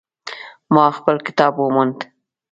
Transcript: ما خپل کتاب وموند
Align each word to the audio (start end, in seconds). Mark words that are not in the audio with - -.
ما 0.73 0.85
خپل 0.97 1.15
کتاب 1.27 1.53
وموند 1.57 1.97